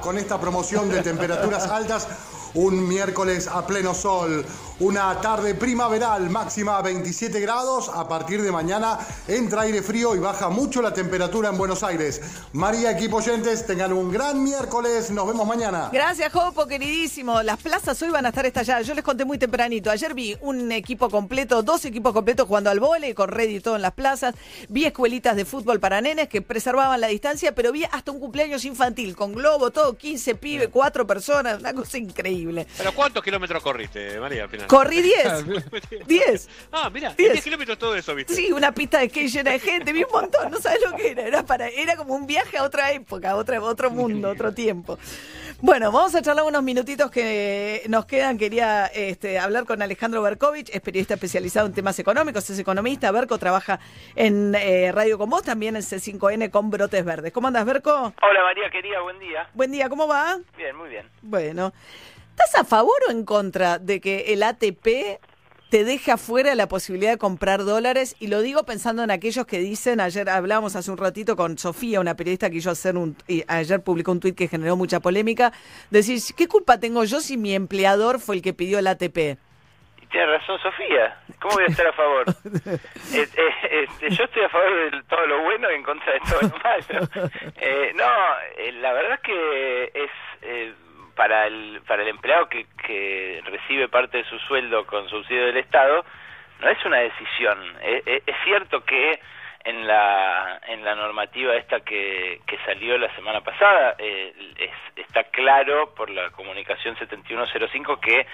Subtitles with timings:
[0.00, 2.08] con esta promoción de temperaturas altas.
[2.54, 4.46] Un miércoles a pleno sol,
[4.80, 7.88] una tarde primaveral máxima 27 grados.
[7.88, 12.20] A partir de mañana entra aire frío y baja mucho la temperatura en Buenos Aires.
[12.52, 15.10] María, equipo oyentes, tengan un gran miércoles.
[15.10, 15.90] Nos vemos mañana.
[15.92, 17.42] Gracias, Jopo, queridísimo.
[17.42, 18.86] Las plazas hoy van a estar estalladas.
[18.86, 19.90] Yo les conté muy tempranito.
[19.90, 23.76] Ayer vi un equipo completo, dos equipos completos jugando al vole, con red y todo
[23.76, 24.34] en las plazas.
[24.68, 28.64] Vi escuelitas de fútbol para nenes que preservaban la distancia, pero vi hasta un cumpleaños
[28.64, 32.66] infantil con globo, todo, 15 pibes, cuatro personas, una cosa increíble.
[32.76, 34.67] ¿Pero cuántos kilómetros corriste, María, al final?
[34.68, 36.06] Corrí 10.
[36.06, 36.48] 10.
[36.72, 37.32] Ah, mira, 10.
[37.32, 38.34] 10 kilómetros todo eso, ¿viste?
[38.34, 41.10] Sí, una pista de skate llena de gente, vi un montón, no sabes lo que
[41.10, 44.52] era, era para, era como un viaje a otra época, a otra, otro mundo, otro
[44.52, 44.98] tiempo.
[45.60, 48.38] Bueno, vamos a charlar unos minutitos que nos quedan.
[48.38, 53.10] Quería este, hablar con Alejandro Berkovich, es periodista especializado en temas económicos, es economista.
[53.10, 53.80] Berco trabaja
[54.14, 57.32] en eh, Radio con vos, también en C5N con Brotes Verdes.
[57.32, 57.90] ¿Cómo andas, Berco?
[57.90, 59.48] Hola María querida, buen día.
[59.52, 60.38] Buen día, ¿cómo va?
[60.56, 61.06] Bien, muy bien.
[61.22, 61.72] Bueno,
[62.38, 65.20] ¿estás a favor o en contra de que el ATP
[65.70, 68.14] te deje afuera la posibilidad de comprar dólares?
[68.20, 72.00] Y lo digo pensando en aquellos que dicen, ayer hablábamos hace un ratito con Sofía,
[72.00, 75.52] una periodista que quiso hacer un, y ayer publicó un tuit que generó mucha polémica,
[75.90, 79.38] decir, ¿qué culpa tengo yo si mi empleador fue el que pidió el ATP?
[80.10, 81.18] Tiene razón Sofía.
[81.40, 82.24] ¿Cómo voy a estar a favor?
[83.14, 86.20] Eh, eh, este, yo estoy a favor de todo lo bueno y en contra de
[86.20, 87.30] todo lo malo.
[87.56, 88.04] Eh, no,
[88.58, 90.10] eh, la verdad es que es
[90.42, 90.74] eh,
[91.18, 95.56] para el para el empleado que, que recibe parte de su sueldo con subsidio del
[95.58, 96.04] Estado
[96.60, 97.58] no es una decisión.
[97.82, 99.20] Es, es- es cierto que
[99.64, 105.24] en la en la normativa esta que, que salió la semana pasada eh, es- está
[105.24, 108.24] claro por la comunicación 7105 que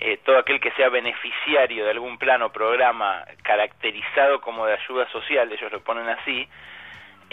[0.00, 5.08] eh, todo aquel que sea beneficiario de algún plan o programa caracterizado como de ayuda
[5.10, 6.48] social, ellos lo ponen así,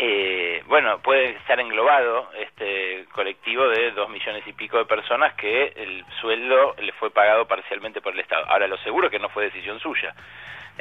[0.02, 5.74] eh, bueno, puede estar englobado este colectivo de dos millones y pico de personas que
[5.76, 8.46] el sueldo le fue pagado parcialmente por el Estado.
[8.48, 10.16] Ahora, lo seguro que no fue decisión suya.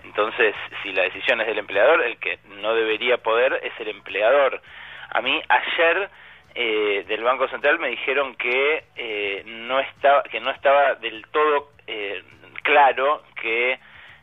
[0.05, 4.63] Entonces, si la decisión es del empleador, el que no debería poder es el empleador.
[5.11, 6.11] A mí ayer
[6.55, 11.73] eh, del Banco Central me dijeron que eh, no estaba que no estaba del todo
[11.89, 12.23] eh,
[12.63, 13.81] claro que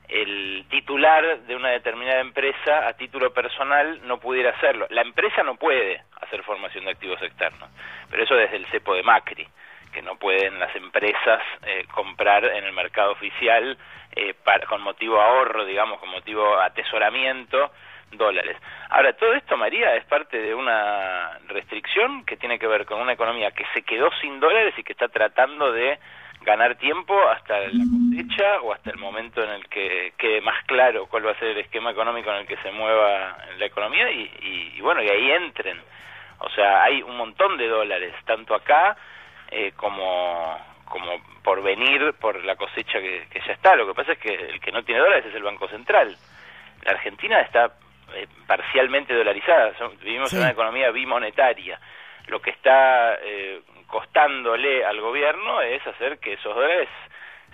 [0.10, 4.88] el titular de una determinada empresa a título personal no pudiera hacerlo.
[4.90, 7.70] La empresa no puede hacer formación de activos externos,
[8.10, 9.48] pero eso desde el cepo de Macri,
[9.92, 13.78] que no pueden las empresas eh, comprar en el mercado oficial
[14.16, 14.36] eh,
[14.68, 17.72] con motivo ahorro, digamos, con motivo atesoramiento,
[18.12, 18.58] dólares.
[18.90, 23.14] Ahora, todo esto, María, es parte de una restricción que tiene que ver con una
[23.14, 26.00] economía que se quedó sin dólares y que está tratando de
[26.46, 31.08] ganar tiempo hasta la cosecha o hasta el momento en el que quede más claro
[31.08, 34.22] cuál va a ser el esquema económico en el que se mueva la economía y,
[34.42, 35.82] y- y bueno, y ahí entren.
[36.40, 38.96] O sea, hay un montón de dólares, tanto acá
[39.52, 41.12] eh, como, como
[41.44, 43.76] por venir por la cosecha que, que ya está.
[43.76, 46.16] Lo que pasa es que el que no tiene dólares es el Banco Central.
[46.84, 47.72] La Argentina está
[48.14, 49.72] eh, parcialmente dolarizada,
[50.04, 50.36] vivimos Sí.
[50.36, 51.80] en una economía bimonetaria.
[52.28, 56.90] Lo que está eh, costándole al gobierno es hacer que esos dólares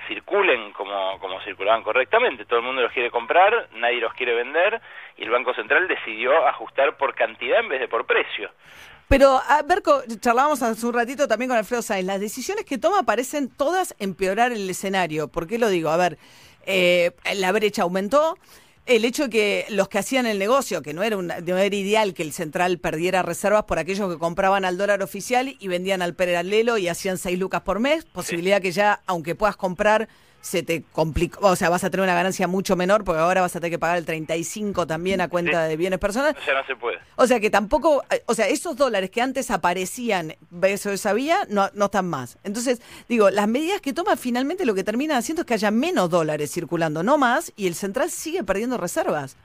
[0.08, 2.46] circulen como, como circulaban correctamente.
[2.46, 4.82] Todo el mundo los quiere comprar, nadie los quiere vender
[5.18, 8.50] y el Banco Central decidió ajustar por cantidad en vez de por precio.
[9.08, 12.08] Pero, a Berco, charlábamos hace un ratito también con Alfredo Sainz.
[12.08, 15.28] Las decisiones que toma parecen todas empeorar el escenario.
[15.28, 15.90] ¿Por qué lo digo?
[15.90, 16.18] A ver,
[16.66, 18.38] eh, la brecha aumentó.
[18.96, 21.74] El hecho de que los que hacían el negocio, que no era, una- no era
[21.74, 26.02] ideal que el central perdiera reservas por aquellos que compraban al dólar oficial y vendían
[26.02, 30.10] al paralelo y hacían 6 lucas por mes, posibilidad que ya, aunque puedas comprar,
[30.42, 33.56] se te complicó, o sea, vas a tener una ganancia mucho menor porque ahora vas
[33.56, 35.70] a tener que pagar el 35 también a cuenta Sí.
[35.70, 36.36] de bienes personales.
[36.42, 36.98] O sea, no se puede.
[37.16, 41.38] O sea que tampoco, eh, o sea, esos dólares que antes aparecían eso esa vía
[41.50, 42.38] no, no están más.
[42.44, 46.10] Entonces, digo, las medidas que toma finalmente lo que terminan haciendo es que haya menos
[46.10, 49.38] dólares circulando, no más, y el central sigue perdiendo reservas.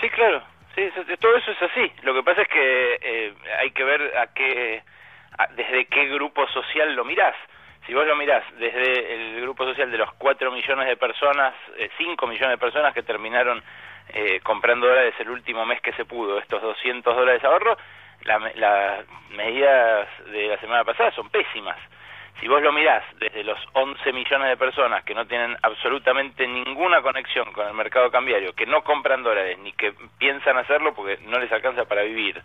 [0.00, 0.42] Sí, claro.
[0.74, 0.82] Sí,
[1.20, 1.92] todo eso es así.
[2.02, 4.82] Lo que pasa es que eh, hay que ver a qué,
[5.38, 7.34] a- desde qué grupo social lo mirás.
[7.90, 11.90] Si vos lo mirás desde el grupo social de los 4 millones de personas, eh,
[11.98, 13.60] 5 millones de personas que terminaron
[14.10, 17.76] eh, comprando dólares el último mes que se pudo, estos 200 dólares ahorro,
[18.22, 21.76] la las medidas de la semana pasada son pésimas.
[22.38, 27.02] Si vos lo mirás desde los 11 millones de personas que no tienen absolutamente ninguna
[27.02, 31.40] conexión con el mercado cambiario, que no compran dólares ni que piensan hacerlo porque no
[31.40, 32.40] les alcanza para vivir,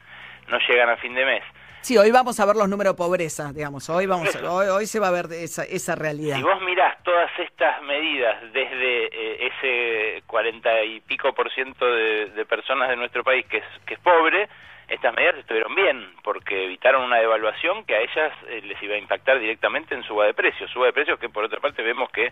[0.47, 1.43] no llegan a fin de mes.
[1.85, 4.99] Sí, hoy vamos a ver los números de pobreza, digamos, hoy vamos a- hoy, se
[4.99, 6.37] va a ver esa, esa realidad.
[6.37, 12.31] Si vos mirás todas estas medidas desde eh, ese cuarenta y pico por ciento de,
[12.31, 14.49] de personas de nuestro país que es, que es pobre,
[14.87, 18.97] estas medidas estuvieron bien porque evitaron una devaluación que a ellas eh, les iba a
[18.97, 22.31] impactar directamente en suba de precios, suba de precios que por otra parte vemos que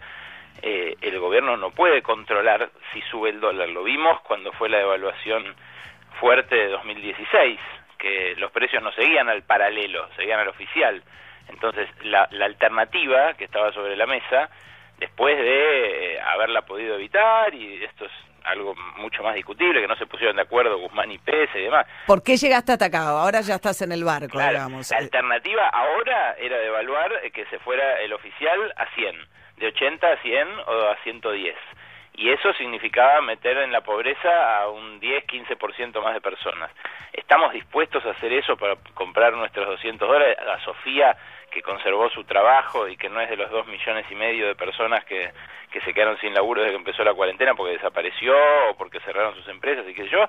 [0.64, 3.70] eh, el gobierno no puede controlar si sube el dólar.
[3.70, 5.54] Lo vimos cuando fue la devaluación
[6.20, 7.60] fuerte de 2016,
[8.04, 11.02] que los precios no seguían al paralelo, seguían al oficial.
[11.48, 14.50] Entonces, la, la alternativa que estaba sobre la mesa,
[15.00, 18.12] después de eh, haberla podido evitar, y esto es
[18.44, 21.88] algo mucho más discutible, que no se pusieron de acuerdo Guzmán y Pérez y demás.
[22.06, 23.08] ¿Por qué llegaste acá?
[23.08, 24.92] Ahora ya estás en el barco, Claro, digamos.
[24.92, 29.16] La alternativa ahora era devaluar eh, que se fuera el oficial a 100,
[29.60, 31.56] de 80 a 100 o a 110.
[32.15, 36.71] Y eso significaba meter en la pobreza a un 10-15% más de personas.
[37.12, 40.38] ¿Estamos dispuestos a hacer eso para comprar nuestros 200 dólares?
[40.39, 41.18] A Sofía,
[41.51, 44.56] que conservó su trabajo y que no es de los 2 millones y medio de
[44.56, 45.31] personas que,
[45.71, 48.33] que se quedaron sin laburo desde que empezó la cuarentena porque desapareció
[48.69, 50.19] o porque cerraron sus empresas y qué sé yo.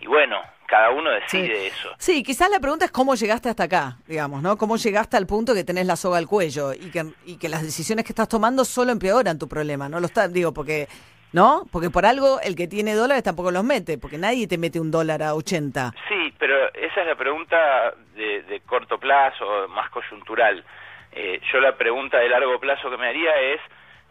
[0.00, 1.90] Y bueno, cada uno decide eso.
[1.98, 4.56] Sí, quizás la pregunta es cómo llegaste hasta acá, digamos, ¿no?
[4.56, 7.62] ¿Cómo llegaste al punto que tenés la soga al cuello y que, y que las
[7.62, 9.98] decisiones que estás tomando solo empeoran tu problema, ¿no?
[9.98, 10.86] Lo está, digo, porque,
[11.32, 11.64] ¿no?
[11.70, 14.90] Porque por algo el que tiene dólares tampoco los mete, porque nadie te mete un
[14.90, 15.92] dólar a 80.
[16.08, 20.64] Sí, pero esa es la pregunta de, de corto plazo, más coyuntural.
[21.12, 23.60] Eh, yo la pregunta de largo plazo que me haría es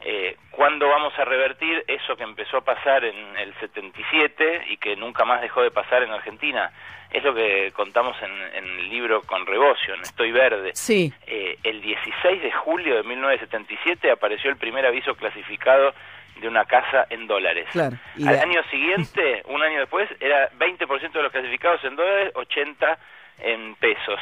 [0.04, 4.96] eh, cuándo vamos a revertir eso que empezó a pasar en el 77 y que
[4.96, 6.72] nunca más dejó de pasar en Argentina.
[7.12, 10.72] Es lo que contamos en, en el libro con Rebocio, en Estoy Verde.
[10.74, 11.14] Sí.
[11.28, 15.94] Eh, el 16 de julio de 1977 apareció el primer aviso clasificado
[16.40, 17.68] de una casa en dólares.
[17.72, 21.96] Claro, y Al la- año siguiente, un año después, era 20% de los clasificados en
[21.96, 22.98] dólares, 80
[23.40, 24.20] en pesos.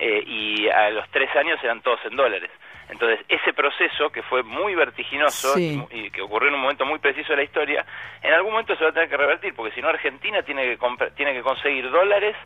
[0.00, 2.50] Eh, y a los tres años eran todos en dólares.
[2.88, 5.82] Entonces, ese proceso, que fue muy vertiginoso Sí.
[5.90, 7.84] y, que ocurrió en un momento muy preciso de la historia,
[8.22, 11.10] en algún momento se va a tener que revertir, porque si no Argentina tiene que,
[11.16, 12.36] tiene que conseguir dólares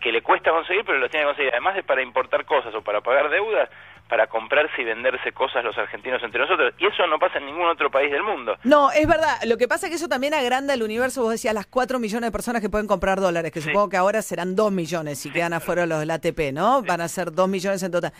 [0.00, 2.82] que le cuesta conseguir, pero los tiene que conseguir, además de para importar cosas o
[2.82, 3.68] para pagar deudas,
[4.08, 6.72] para comprarse y venderse cosas los argentinos entre nosotros.
[6.78, 8.56] Y eso no pasa en ningún otro país del mundo.
[8.64, 9.36] No, es verdad.
[9.46, 11.22] Lo que pasa es que eso también agranda el universo.
[11.22, 13.68] Vos decías las 4 millones de personas que pueden comprar dólares, que Sí.
[13.68, 16.82] supongo que ahora serán 2 millones si quedan afuera los del ATP, ¿no?
[16.82, 18.12] Van a ser 2 millones en total.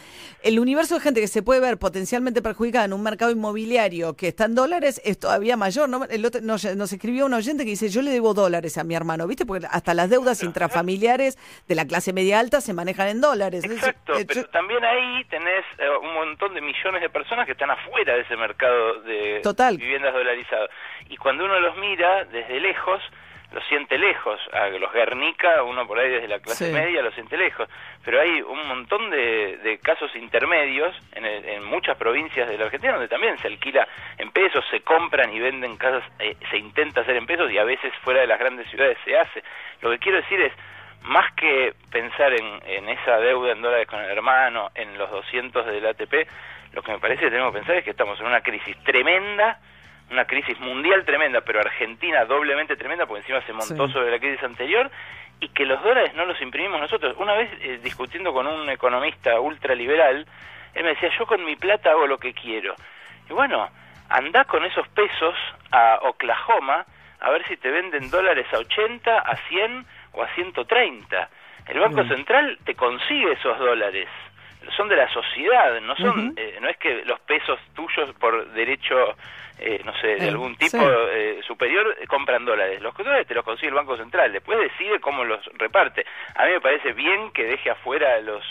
[0.42, 4.28] El universo de gente que se puede ver potencialmente perjudicada en un mercado inmobiliario que
[4.28, 5.88] está en dólares es todavía mayor.
[5.88, 6.04] ¿no?
[6.04, 8.94] El otro- nos, nos escribió un oyente que dice, yo le debo dólares a mi
[8.94, 9.46] hermano, ¿viste?
[9.46, 13.64] Porque hasta las deudas intrafamiliares de la clase media alta se manejan en dólares.
[13.64, 17.46] Es Exacto, eh, pero yo- también ahí tenés eh, un montón de millones de personas
[17.46, 19.76] que están afuera de ese mercado de Total.
[19.76, 20.70] viviendas dolarizadas.
[21.08, 23.00] Y cuando uno los mira desde lejos,
[23.52, 24.38] los siente lejos.
[24.52, 26.72] A los Guernica, uno por ahí desde la clase Sí.
[26.72, 27.66] media los siente lejos.
[28.04, 32.66] Pero hay un montón de, de casos intermedios en, el- en muchas provincias de la
[32.66, 33.88] Argentina donde también se alquila
[34.18, 37.64] en pesos, se compran y venden casas, eh, se intenta hacer en pesos y a
[37.64, 39.42] veces fuera de las grandes ciudades se hace.
[39.80, 40.52] Lo que quiero decir es,
[41.02, 45.66] más que pensar en, en esa deuda en dólares con el hermano, en los 200
[45.66, 46.28] del ATP,
[46.72, 49.58] lo que me parece que tenemos que pensar es que estamos en una crisis tremenda,
[50.10, 53.92] una crisis mundial tremenda, pero Argentina doblemente tremenda, porque encima se montó Sí.
[53.94, 54.90] sobre la crisis anterior,
[55.40, 57.14] y que los dólares no los imprimimos nosotros.
[57.18, 60.26] Una vez eh, discutiendo con un economista ultraliberal,
[60.74, 62.74] él me decía, yo con mi plata hago lo que quiero.
[63.30, 63.68] Y bueno,
[64.08, 65.34] andá con esos pesos
[65.70, 66.84] a Oklahoma
[67.20, 71.28] a ver si te venden dólares a 80, a 100 o a 130.
[71.68, 72.04] El Banco.
[72.04, 74.08] Central te consigue esos dólares.
[74.76, 79.14] Son de la sociedad, no son, eh, no es que los pesos tuyos por derecho,
[79.58, 80.84] eh, no sé, de Eh, algún tipo sí.
[81.10, 82.80] eh, superior compran dólares.
[82.82, 84.32] Los dólares te los consigue el Banco Central.
[84.32, 86.04] Después decide cómo los reparte.
[86.34, 88.42] A mí me parece bien que deje afuera a los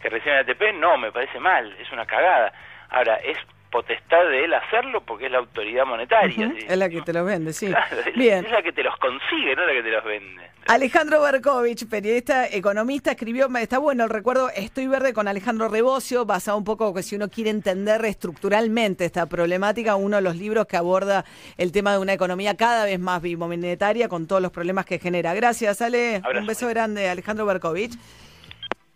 [0.00, 0.72] que reciben ATP.
[0.74, 1.74] No, me parece mal.
[1.78, 2.52] Es una cagada.
[2.88, 3.36] Ahora, es
[3.70, 6.52] potestad de él hacerlo porque es la autoridad monetaria.
[6.68, 7.68] Es la que te los vende, sí.
[7.68, 8.44] Claro, Bien.
[8.44, 10.50] es la que te los consigue, no la que te los vende.
[10.66, 16.58] Alejandro Berkovich, periodista, economista, escribió, está bueno el recuerdo, Estoy verde con Alejandro Rebocio, basado
[16.58, 20.76] un poco que si uno quiere entender estructuralmente esta problemática, uno de los libros que
[20.76, 21.24] aborda
[21.56, 25.34] el tema de una economía cada vez más bimonetaria con todos los problemas que genera.
[25.34, 26.16] Gracias, Ale.
[26.16, 26.40] Abrazo.
[26.40, 27.94] Un beso grande, Alejandro Berkovich.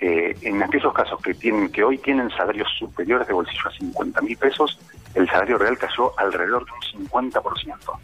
[0.00, 4.20] eh, en aquellos casos que tienen que hoy tienen salarios superiores de bolsillo a 50
[4.22, 4.78] mil pesos,
[5.14, 7.98] el salario real cayó alrededor de un 50%.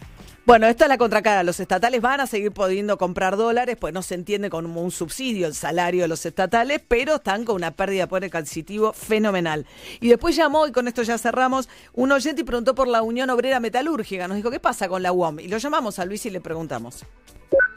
[0.46, 1.42] Bueno, esta es la contracara.
[1.42, 5.48] Los estatales van a seguir pudiendo comprar dólares, pues no se entiende como un subsidio
[5.48, 9.66] el salario de los estatales, pero están con una pérdida de poder adquisitivo fenomenal.
[10.00, 13.28] Y después llamó, y con esto ya cerramos, un oyente y preguntó por la Unión
[13.30, 14.28] Obrera Metalúrgica.
[14.28, 15.40] Nos dijo, ¿qué pasa con la UOM?
[15.40, 17.04] Y lo llamamos a Luis y le preguntamos.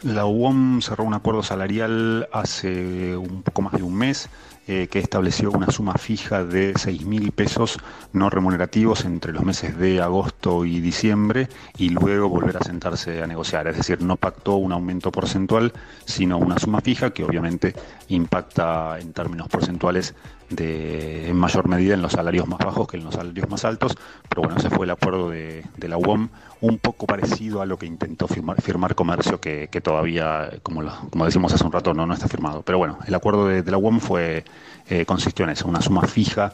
[0.04, 4.30] La UOM cerró un acuerdo salarial hace un poco más de un mes
[4.66, 7.78] eh, que estableció una suma fija de 6 mil pesos
[8.14, 13.28] no remunerativos entre los meses de agosto y diciembre y luego volver a sentarse a
[13.28, 13.68] negociar.
[13.68, 15.74] Es decir, no pactó un aumento porcentual,
[16.06, 17.74] sino una suma fija que obviamente
[18.08, 20.16] impacta en términos porcentuales
[20.50, 23.96] de, en mayor medida en los salarios más bajos que en los salarios más altos.
[24.28, 26.30] Pero bueno, ese fue el acuerdo de, la UOM,
[26.62, 30.84] un poco parecido a lo que intentó firmar, comercio, que, todavía, como,
[31.26, 32.62] decimos hace un rato, no, está firmado.
[32.64, 34.44] Pero bueno, el acuerdo de, de la UOM fue,
[34.90, 36.54] eh, consistió en eso, una suma fija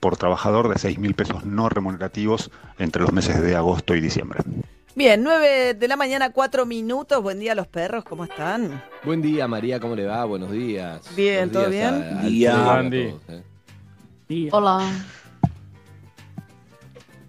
[0.00, 4.40] por trabajador de 6 mil pesos no remunerativos entre los meses de agosto y diciembre.
[4.94, 7.22] Bien, 9 de la mañana, 4 minutos.
[7.22, 8.82] Buen día a los perros, ¿cómo están?
[9.04, 10.24] Buen día, María, ¿cómo le va?
[10.24, 11.02] Buenos días.
[11.14, 12.18] Bien, Buenos ¿todo días bien?
[12.18, 12.30] a- Día.
[12.30, 13.22] Y a todos,
[14.30, 14.48] eh.
[14.50, 14.90] Hola.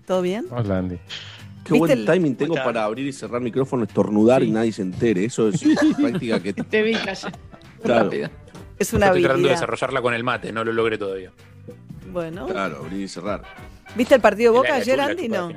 [0.07, 0.47] ¿Todo bien?
[0.49, 0.95] Hola, Andy.
[1.63, 4.81] Qué ¿Viste buen el- timing tengo para abrir y cerrar micrófono, estornudar y nadie se
[4.81, 5.25] entere.
[5.25, 6.53] Eso es una práctica que.
[6.53, 7.27] Te vi, calle.
[7.83, 8.09] Claro.
[8.79, 9.51] Es una Estoy tratando de habilidad.
[9.51, 11.31] desarrollarla con el mate, no lo logré todavía.
[12.11, 12.47] Bueno.
[12.47, 13.43] claro, abrir y cerrar.
[13.95, 15.29] ¿Viste el partido de Boca ayer, Andy?
[15.29, 15.51] No.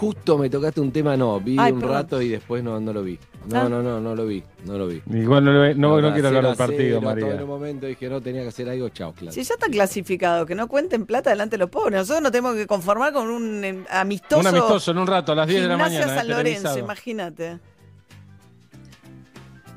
[0.00, 1.38] Justo me tocaste un tema, no.
[1.40, 1.94] Vi Ay, un perdón.
[1.96, 3.18] rato y después no, no lo vi.
[3.50, 3.68] No, Ah.
[3.68, 4.42] no, no, no lo vi.
[4.64, 5.02] No lo vi.
[5.12, 7.34] Igual no, lo- no, no quiero hablar del partido, cero, todo María.
[7.34, 9.32] En un momento dije, no, tenía que hacer algo, chao, claro.
[9.32, 11.98] Si ya está clasificado, que no cuenten plata delante de los pobres.
[12.00, 14.40] Nosotros nos tenemos que conformar con un eh, amistoso.
[14.40, 16.06] Un amistoso en un rato, a las 10 de la mañana.
[16.14, 17.58] San eh, Lorenzo, imagínate.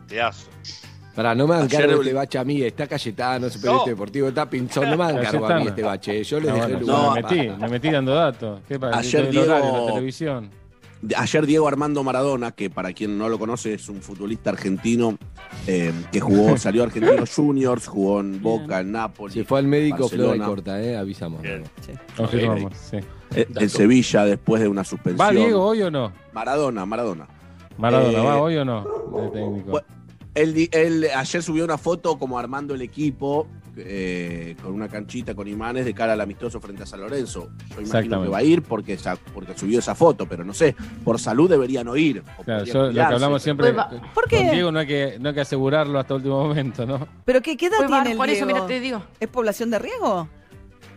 [0.08, 0.48] Pedazo.
[1.16, 2.62] Pará, no me hagan Ayer cargo el- este bache a mí.
[2.62, 3.92] Está Cayetano, es un periodista No.
[3.92, 4.90] deportivo, está Pinzón.
[4.90, 6.24] No me hagan cargo a mí este bache.
[6.24, 7.14] Yo les No, dejé bueno, el lugar.
[7.14, 8.60] me metí, me metí dando datos.
[8.68, 8.98] ¿Qué pasa?
[9.00, 9.46] Ayer Diego-
[9.86, 10.50] la televisión.
[11.04, 15.18] De- Ayer Diego Armando Maradona, que para quien no lo conoce es un futbolista argentino
[15.68, 19.68] eh, que jugó, salió a Argentinos Juniors, jugó en Boca, en Nápoles, Se fue al
[19.68, 20.96] médico Flora y corta, ¿eh?
[20.98, 21.42] Avisamos.
[21.82, 22.98] Sí.
[23.36, 25.28] eh, en Sevilla después de una suspensión.
[25.28, 26.12] ¿Va Diego hoy o no?
[26.34, 27.28] Maradona, Maradona.
[27.78, 28.84] Maradona, Eh, ¿va hoy o no?
[28.84, 29.72] De técnico.
[29.72, 29.88] bueno,
[30.36, 35.34] Él, di- él ayer subió una foto como armando el equipo eh, con una canchita
[35.34, 37.50] con imanes de cara al amistoso frente a San Lorenzo.
[37.76, 38.98] Yo imagino que va a ir porque,
[39.34, 42.24] porque subió esa foto, pero no sé, por salud deberían no ir.
[42.38, 43.74] o Claro, yo, lo que hablamos siempre.
[43.74, 44.38] Pues ¿Por qué?
[44.38, 47.08] Con Diego no hay, que, no hay que asegurarlo hasta último momento, ¿no?
[47.26, 48.54] ¿Pero qué, qué edad Pues tiene el por eso, Diego?
[48.64, 49.04] mira, te digo.
[49.20, 50.28] ¿Es población de riesgo?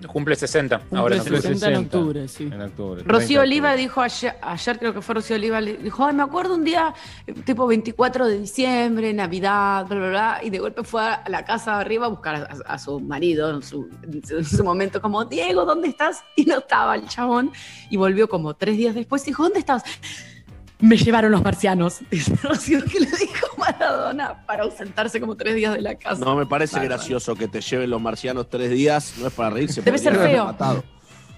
[0.07, 1.41] Cumple 60 ahora en Cumple octubre.
[1.59, 2.45] 60 en octubre, sí.
[2.45, 3.03] En octubre.
[3.03, 3.83] 30 Rocío Oliva octubre.
[3.83, 6.95] dijo ayer, ayer creo que fue Rocío Oliva, le dijo, ay, me acuerdo un día,
[7.45, 11.77] tipo 24 de diciembre, Navidad, bla, bla, bla, y de golpe fue a la casa
[11.77, 15.89] de arriba a buscar a, a su marido su- en su momento, como, Diego, ¿dónde
[15.89, 16.23] estás?
[16.37, 17.51] Y no estaba el chabón,
[17.91, 19.83] y volvió como tres días después y dijo, ¿dónde estás?
[20.79, 25.75] Me llevaron los marcianos, dice Rocío, que le dijo Maradona para ausentarse como tres días
[25.75, 26.23] de la casa.
[26.25, 26.97] No, me parece Bárbaro.
[26.97, 29.81] gracioso que te lleven los marcianos tres días, no es para reírse.
[29.83, 30.45] Debe ser feo.
[30.47, 30.85] matado.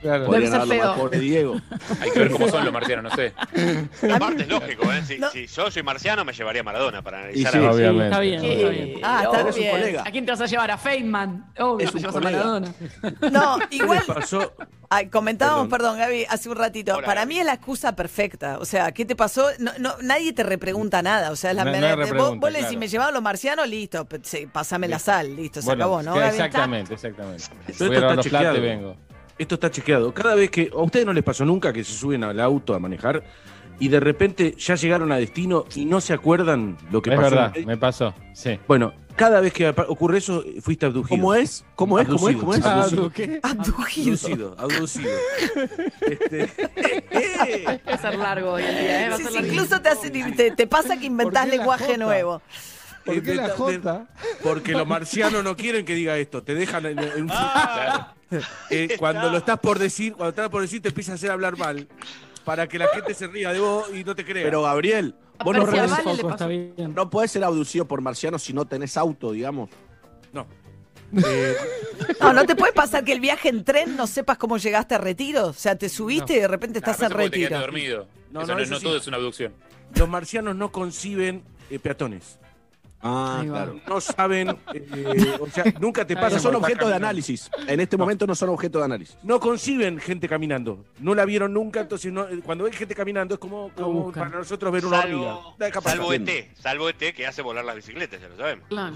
[0.01, 0.27] Claro.
[0.27, 0.85] Podrían ser haberlo feo.
[0.85, 1.61] matado, pobre Diego.
[2.01, 3.33] Hay que ver cómo son los marcianos, no sé.
[4.15, 5.03] Aparte es lógico, ¿eh?
[5.07, 5.31] Si, No.
[5.31, 8.05] si yo soy marciano, me llevaría a Maradona para analizar sí, a obviamente.
[8.07, 9.01] Está bien, Eh, está bien.
[9.03, 9.71] Ah, está bien.
[9.71, 10.03] colega.
[10.07, 10.71] ¿A quién te vas a llevar?
[10.71, 11.53] ¿A Feynman?
[11.59, 12.21] Obvio, Es te un llevas a.
[12.21, 12.75] Maradona.
[13.33, 14.53] No, igual pasó?
[14.91, 15.97] ay, comentábamos, Perdón.
[15.97, 16.95] perdón, Gaby, hace un ratito.
[16.95, 17.35] Hola, Para Gaby.
[17.35, 18.59] mí es la excusa perfecta.
[18.59, 19.47] O sea, ¿qué te pasó?
[19.59, 21.31] No, no, nadie te repregunta nada.
[21.31, 22.79] O sea, es la No- no hay manera- vos, vos le decís, claro.
[22.81, 26.23] me llevaban los marcianos, listo, sí, pasame la sal, listo, se Bueno, acabó, ¿no?
[26.23, 27.45] exactamente, exactamente.
[27.79, 28.97] Voy a los platos y vengo.
[29.39, 30.13] Esto está chequeado.
[30.13, 30.71] Cada vez que.
[30.73, 33.23] A ustedes no les pasó nunca que se suben al auto a manejar
[33.81, 37.31] y de repente ya llegaron a destino y no se acuerdan lo que Es pasó.
[37.31, 38.13] verdad, me pasó.
[38.35, 38.59] Sí.
[38.67, 41.09] Bueno, cada vez que ocurre eso, fuiste abducido.
[41.17, 41.65] ¿Cómo es?
[41.77, 42.09] ¿Cómo es?
[42.09, 42.37] ¿Cómo es?
[42.37, 42.65] ¿Cómo es?
[42.65, 43.11] Abducido.
[43.13, 43.39] ¿qué?
[43.43, 45.11] Abducido, abducido.
[46.01, 46.51] Este,
[47.89, 49.09] Va a ser largo hoy el día, ¿eh?
[49.11, 51.63] Va a Sí, ser incluso te, hace- te, te pasa que inventás ¿Por qué la
[51.63, 52.43] lenguaje nuevo.
[53.05, 54.07] ¿Por Eh, qué de- la J?
[54.43, 58.15] Porque los marcianos no quieren que diga esto, te dejan en, en un Ah,
[58.71, 61.57] Eh, cuando lo estás por decir, cuando estás por decir, te empiezas a hacer hablar
[61.57, 61.89] mal
[62.45, 64.45] para que la gente se ría de vos y no te crea.
[64.45, 66.31] Pero Gabriel, A vos no, podés- le Foco, pasó.
[66.31, 66.75] está bien.
[66.95, 69.71] no podés ser abducido por marcianos si no tenés auto, digamos.
[70.33, 70.47] no.
[71.17, 71.57] Eh,
[72.21, 74.99] No, no te puede pasar que el viaje en tren no sepas cómo llegaste a
[74.99, 75.47] retiro.
[75.47, 77.61] O sea, te subiste y de repente estás Ah, en porque te retiro.
[77.61, 78.09] dormido.
[78.31, 78.85] No, eso no, no, eso no sí.
[78.85, 79.55] todo es una abducción.
[79.95, 82.39] los marcianos no conciben eh, peatones.
[83.01, 83.81] Ah, claro.
[83.87, 86.37] No saben, eh, o sea, nunca te pasa.
[86.37, 87.51] No son objeto de análisis.
[87.67, 89.17] En este momento no son objeto de análisis.
[89.23, 90.85] No conciben gente caminando.
[90.99, 94.25] No la vieron nunca, entonces no- eh, cuando ven gente caminando es como, como buscan.
[94.29, 95.37] para nosotros ver una hormiga.
[95.37, 95.83] Salvo, pasar.
[95.99, 96.29] salvo ET,
[96.59, 98.67] salvo ET que hace volar las bicicletas, ya lo sabemos.
[98.69, 98.95] Claro.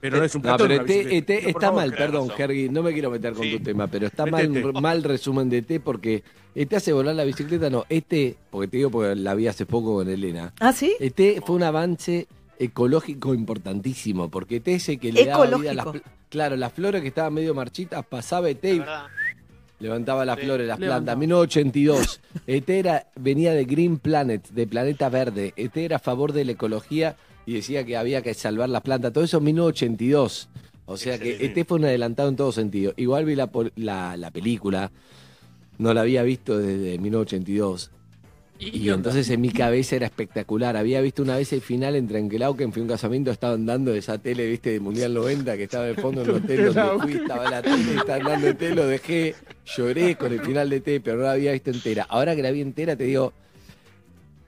[0.00, 2.30] Pero no es un No, pero una ET, Por está mal, perdón.
[2.36, 3.56] Hergy, no me quiero meter con Sí.
[3.58, 4.48] tu tema, pero está mal,
[4.80, 6.22] mal resumen de ET porque
[6.54, 9.94] ET hace volar la bicicleta, no, ET, porque te digo porque la vi hace poco
[9.96, 10.94] con Elena, ¿Ah, sí?
[11.00, 15.74] ET fue un avance ecológico importantísimo, porque ET es el que le daba vida a
[15.74, 16.10] las, Ecológico.
[16.28, 19.08] claro, las flores que estaban medio marchitas, pasaba ET y La
[19.80, 20.44] levantaba las Sí.
[20.44, 21.16] flores, las plantas.
[21.16, 22.20] 1982.
[22.46, 25.52] ET era, venía de Green Planet, de Planeta Verde.
[25.56, 29.12] ET era a favor de la ecología y decía que había que salvar las plantas.
[29.12, 30.48] Todo eso en 1982.
[30.86, 31.44] O sea que.
[31.44, 32.92] ET fue un adelantado en todo sentido.
[32.96, 34.90] Igual vi la, pol- la, la película,
[35.78, 37.90] no la había visto desde 1982.
[38.60, 40.76] Y entonces en mi cabeza era espectacular.
[40.76, 44.18] Había visto una vez el final en Trenquelauquen, fui a un casamiento, estaban dando esa
[44.18, 47.48] tele, viste, de Mundial 90, que estaba de fondo en el hotel donde fui, estaba
[47.48, 51.22] la tele, estaban dando ET, lo dejé, lloré con el final de ET, pero no
[51.22, 52.06] la había visto entera.
[52.08, 53.32] Ahora que la vi entera te digo,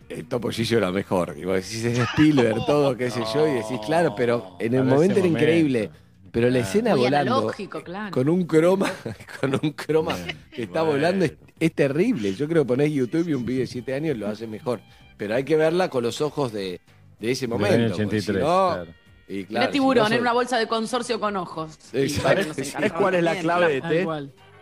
[0.08, 1.36] el Topollillo era mejor.
[1.38, 4.84] Y vos decís, es Spielberg, todo, qué sé yo, y decís, claro, pero en el
[4.84, 5.90] momento era increíble.
[6.32, 6.62] Pero la Ah.
[6.62, 8.12] escena Muy volando analógico, claro.
[8.12, 8.90] con un croma,
[9.40, 10.16] con un croma
[10.54, 10.96] que está Bueno.
[10.98, 12.34] volando es, es terrible.
[12.34, 14.80] Yo creo que ponés YouTube y un pibe de 7 años lo hace mejor.
[15.16, 16.80] Pero hay que verla con los ojos de,
[17.18, 17.76] de ese momento.
[17.88, 18.86] porque 83, si no- claro.
[19.28, 21.78] y Era si tiburón, no era sos- una bolsa de consorcio con ojos.
[21.92, 22.54] Exacto.
[22.54, 24.06] ¿Sabés encantaba cuál es la también, clave de té?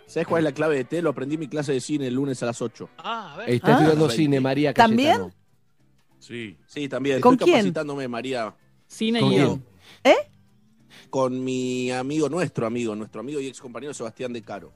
[0.06, 1.02] ¿Sabes cuál es la clave de T?
[1.02, 2.88] Lo aprendí en mi clase de cine el lunes a las 8.
[2.96, 3.50] Ah, a ver.
[3.50, 3.72] Está Ah.
[3.80, 5.10] estudiando cine, María ¿También?
[5.18, 5.34] Cayetano.
[6.18, 6.56] Sí.
[6.66, 7.20] Sí, también.
[7.20, 7.56] ¿Con Estoy quién?
[7.58, 8.54] capacitándome, María,
[8.86, 9.46] Cine ¿Con y quién?
[9.46, 9.64] guion.
[11.10, 14.72] Con mi amigo, nuestro amigo, nuestro amigo y ex compañero Sebastián De Caro.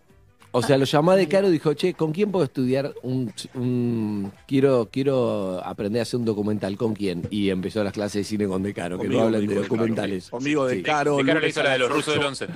[0.54, 3.32] O sea, lo llamó a De Caro y dijo, che, ¿con quién puedo estudiar un,
[3.54, 6.76] un- quiero, quiero aprender a hacer un documental?
[6.76, 7.26] ¿Con quién?
[7.30, 9.62] Y empezó las clases de cine con De Caro, que no hablan de Caro.
[9.62, 10.28] documentales.
[10.28, 10.82] Conmigo De.
[10.82, 11.16] Caro.
[11.16, 12.18] De cara le hizo la de los rusos 8.
[12.18, 12.46] del 11.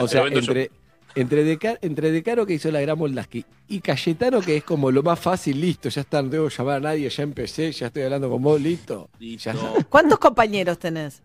[0.00, 0.70] O sea, entre,
[1.14, 4.64] entre, de, Ca- entre De Caro que hizo la gran Moldaski y Cayetano que es
[4.64, 7.70] como lo más fácil, listo, ya está, no tengo que llamar a nadie, ya empecé,
[7.70, 9.10] ya estoy hablando con vos, listo.
[9.20, 9.44] Listo.
[9.44, 9.84] Ya está.
[9.88, 11.22] ¿Cuántos compañeros tenés?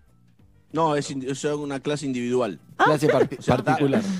[0.73, 2.59] No, es, es una clase individual.
[2.77, 4.01] Clase parti- O sea, particular.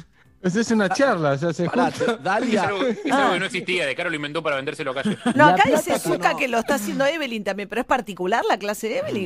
[0.44, 2.12] Esa es una charla, ya se Pará, junta.
[2.18, 3.18] Es Dalia, algo, es Ah.
[3.22, 5.18] algo que no existía, de Caro lo inventó para vendérselo a calle.
[5.24, 6.38] No, La acá plata dice que Zucca no.
[6.38, 9.22] que lo está haciendo Evelyn también, pero es particular la clase de Evelyn.